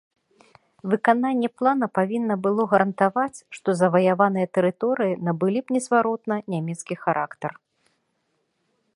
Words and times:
Выкананне 0.91 1.49
плана 1.61 1.87
павінна 1.97 2.37
было 2.45 2.61
гарантаваць, 2.71 3.37
што 3.57 3.69
заваяваныя 3.81 4.47
тэрыторыі 4.59 5.19
набылі 5.27 5.59
б 5.67 5.77
незваротна 5.77 6.35
нямецкі 6.55 6.95
характар. 7.03 7.51